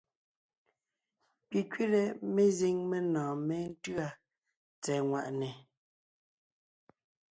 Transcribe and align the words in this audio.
Pi 1.49 1.59
kẅile 1.71 2.01
mezíŋ 2.35 2.75
menɔ̀ɔn 2.89 3.37
méntʉ́a 3.47 4.07
tsɛ̀ɛ 4.81 4.99
ŋwàʼne. 5.09 5.49